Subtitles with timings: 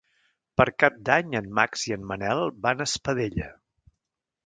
[0.61, 3.55] Per Cap d'Any en Max i en Manel van a Espadella.